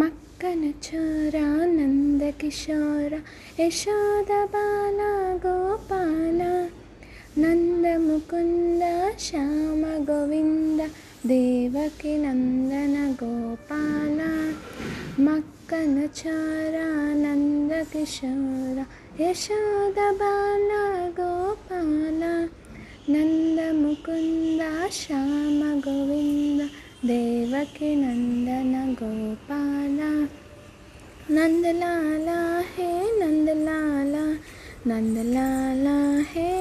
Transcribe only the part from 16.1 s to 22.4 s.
छोरा नन्दकिशोरा यशोदबाला गोपाला